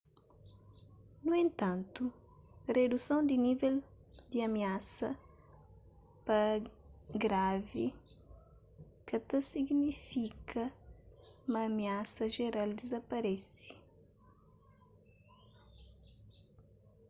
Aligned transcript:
nu 1.25 1.31
entantu 1.45 2.05
riduson 2.75 3.21
di 3.29 3.37
nível 3.45 3.75
di 4.29 4.37
amiasa 4.47 5.09
pa 6.25 6.39
gravi 7.23 7.87
ka 9.07 9.17
ta 9.27 9.39
signifika 9.51 10.63
ma 11.51 11.59
amiasa 11.69 12.23
jeral 12.35 12.69
dizaparese 12.81 13.69